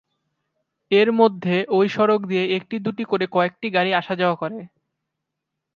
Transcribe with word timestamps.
এর 0.91 1.09
মধ্যে 1.11 1.55
ওই 1.69 1.87
সড়ক 1.89 2.21
দিয়ে 2.25 2.43
একটি 2.57 2.75
দুটি 2.79 3.03
করে 3.03 3.25
কয়েকটি 3.31 3.67
গাড়ি 3.69 3.89
যাওয়া-আসা 3.91 4.15
করে। 4.41 4.53